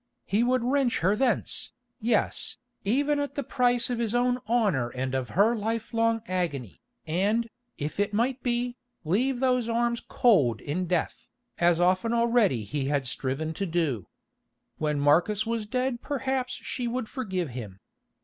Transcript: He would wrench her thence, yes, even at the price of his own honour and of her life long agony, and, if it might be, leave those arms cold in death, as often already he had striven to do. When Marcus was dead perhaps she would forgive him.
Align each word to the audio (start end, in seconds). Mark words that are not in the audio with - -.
He 0.25 0.41
would 0.41 0.63
wrench 0.63 0.97
her 1.01 1.15
thence, 1.15 1.73
yes, 1.99 2.57
even 2.83 3.19
at 3.19 3.35
the 3.35 3.43
price 3.43 3.91
of 3.91 3.99
his 3.99 4.15
own 4.15 4.39
honour 4.49 4.89
and 4.89 5.13
of 5.13 5.29
her 5.37 5.55
life 5.55 5.93
long 5.93 6.23
agony, 6.27 6.81
and, 7.05 7.47
if 7.77 7.99
it 7.99 8.11
might 8.11 8.41
be, 8.41 8.77
leave 9.05 9.39
those 9.39 9.69
arms 9.69 10.01
cold 10.07 10.59
in 10.59 10.87
death, 10.87 11.29
as 11.59 11.79
often 11.79 12.13
already 12.13 12.63
he 12.63 12.85
had 12.85 13.05
striven 13.05 13.53
to 13.53 13.67
do. 13.67 14.07
When 14.79 14.99
Marcus 14.99 15.45
was 15.45 15.67
dead 15.67 16.01
perhaps 16.01 16.53
she 16.53 16.87
would 16.87 17.07
forgive 17.07 17.49
him. 17.51 17.79